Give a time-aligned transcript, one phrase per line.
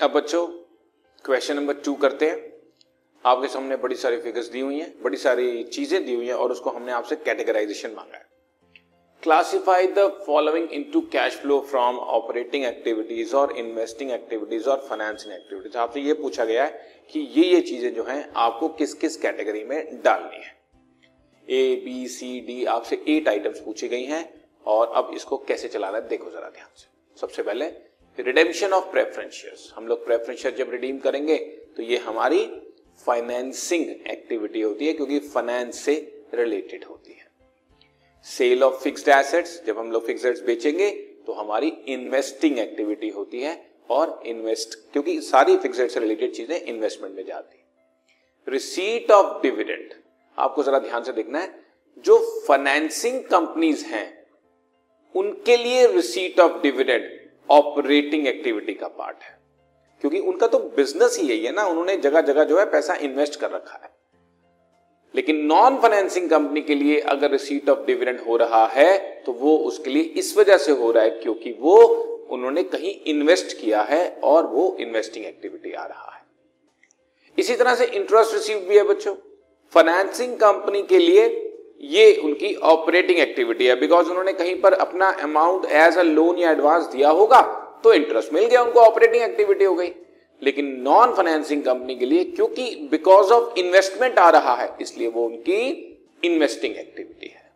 [0.00, 0.46] अब बच्चों
[1.24, 2.36] question number two करते हैं।
[3.24, 6.52] आपके सामने बड़ी सारी फिगर्स दी हुई हैं, बड़ी सारी चीज़ें दी हुई हैं और
[6.52, 8.26] उसको हमने आपसे कैटेगराइजेशन मांगा है।
[9.22, 15.78] Classify the following into cash flow from operating activities और इन्वेस्टिंग एक्टिविटीज़ और फाइनेंसिंग एक्टिविटीज़
[15.78, 19.64] आपसे ये पूछा गया है कि ये ये चीज़ें जो हैं, आपको किस किस कैटेगरी
[19.64, 20.56] में डालनी है।
[21.48, 24.24] ए बी सी डी आपसे एट आइटम्स पूछी गई हैं
[24.66, 27.72] और अब इसको कैसे चलाना है, देखो जरा ध्यान से। सबसे पहले
[28.18, 31.36] रिडेम्पशन ऑफ़ प्रेफरेंस हम लोग प्रेफरेंस जब रिडीम करेंगे
[31.76, 32.44] तो ये हमारी
[33.06, 35.94] फाइनेंसिंग एक्टिविटी होती है, क्योंकि फाइनेंस से
[36.34, 37.26] रिलेटेड होती है।
[38.26, 40.90] सेल ऑफ़ फिक्स्ड एसेट्स जब हम लोग फिक्स्ड बेचेंगे
[41.26, 43.54] तो हमारी इन्वेस्टिंग एक्टिविटी होती है,
[43.90, 47.64] और इन्वेस्ट क्योंकि सारी फिक्स्ड से रिलेटेड चीज़ें इन्वेस्टमेंट में जाती है।
[48.46, 49.94] रिसीट ऑफ़ डिविडेंड
[50.38, 51.54] आपको जरा ध्यान से देखना है,
[52.04, 54.26] जो फाइनेंसिंग कंपनीज़ हैं,
[55.14, 57.10] उनके लिए receipt of dividend
[57.50, 59.38] operating activity का पार्ट है।
[60.00, 63.40] क्योंकि उनका तो बिज़नेस ही यही है ना, उन्होंने जगह जगह जो है पैसा इन्वेस्ट
[63.40, 63.90] कर रखा है।
[65.14, 69.56] लेकिन नॉन फाइनेंसिंग कंपनी के लिए अगर रिसीट ऑफ़ डिविडेंड हो रहा है तो वो
[69.58, 71.76] उसके लिए इस वजह से हो रहा है क्योंकि वो
[72.30, 76.22] उन्होंने कहीं इन्वेस्ट किया है और वो इन्वेस्टिंग एक्टिविटी आ रहा है।
[77.38, 79.14] इसी तरह से इंटरेस्ट रिसीव भी है बच्चों।
[79.72, 81.47] फाइनेंसिंग कंपनी के लिए
[81.80, 86.50] ये उनकी ऑपरेटिंग एक्टिविटी है। बिकॉज़ उन्होंने कहीं पर अपना अमाउंट एज अ लोन या
[86.50, 87.40] एडवांस दिया होगा
[87.84, 89.92] तो इंटरेस्ट मिल गया उनको ऑपरेटिंग एक्टिविटी हो गई।
[90.42, 95.24] लेकिन नॉन फाइनेंसिंग कंपनी के लिए, क्योंकि बिकॉज़ ऑफ़ इन्वेस्टमेंट आ रहा है, इसलिए वो
[95.26, 95.62] उनकी
[96.22, 97.50] इन्वेस्टिंग एक्टिविटी है।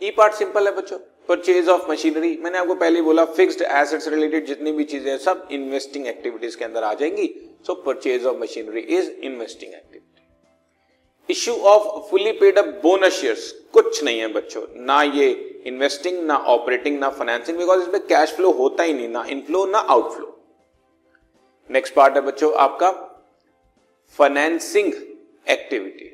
[0.00, 4.46] ई पार्ट सिंपल है बच्चों। परचेज ऑफ़ मशीनरी मैंने आपको पहले बोला फिक्स्ड एसेट्स रिलेटेड
[4.46, 7.28] जितनी भी चीज़ें सब इन्वेस्टिंग एक्टिविटीज़ के अंदर आ जाएँगी।
[7.66, 10.01] So purchase of machinery is investing activity
[11.28, 15.30] issue of fully paid up bonus shares कुछ नहीं है बच्चों। ना ये
[15.66, 19.78] इन्वेस्टिंग ना ऑपरेटिंग ना फाइनेंसिंग बिकॉज़ इसमें कैश फ्लो होता ही नहीं, ना इनफ्लो ना
[19.78, 20.28] आउटफ्लो
[21.70, 22.90] नेक्स्ट पार्ट है बच्चों आपका
[24.18, 24.92] फाइनेंसिंग
[25.46, 26.10] एक्टिविटी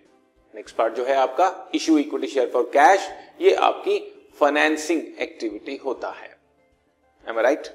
[0.55, 3.09] नेक्स्ट पार्ट जो है आपका issue equity share for cash
[3.41, 3.99] ये आपकी
[4.41, 6.37] फाइनेंसिंग एक्टिविटी होता है।
[7.25, 7.69] एम राइट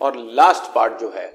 [0.00, 1.26] और लास्ट पार्ट जो है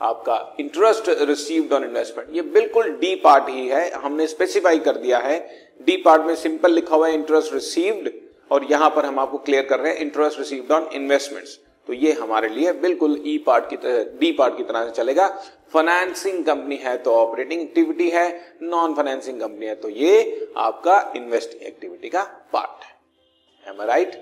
[0.00, 5.18] आपका इंटरेस्ट रिसीव्ड ऑन इन्वेस्टमेंट ये बिल्कुल डी पार्ट ही है। हमने स्पेसिफाई कर दिया
[5.18, 5.38] है।
[5.86, 8.10] डी पार्ट में सिंपल लिखा हुआ है इंटरेस्ट रिसीव्ड
[8.50, 11.58] और यहाँ पर हम आपको क्लियर कर रहे हैं इंटरेस्ट रिसीव्ड ऑन इन्वेस्टमेंट्स
[11.88, 15.26] तो ये हमारे लिए बिल्कुल ई पार्ट की तरह डी पार्ट की तरह से चलेगा।
[15.72, 18.28] फाइनेंसिंग कंपनी है तो ऑपरेटिंग एक्टिविटी है
[18.62, 24.14] नॉन फाइनेंसिंग कंपनी है तो ये आपका इन्वेस्टिंग एक्टिविटी का पार्ट है। Right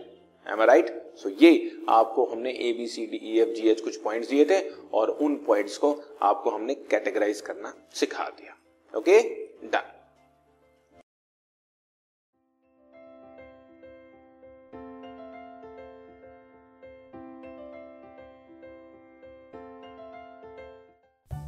[0.52, 3.80] am I right so ये आपको हमने A B C D E F G H
[3.80, 4.60] कुछ पॉइंट्स दिए थे
[4.94, 8.56] और उन पॉइंट्स को आपको हमने कैटेगराइज करना सिखा दिया।
[8.98, 9.30] Okay okay?
[9.70, 9.92] Done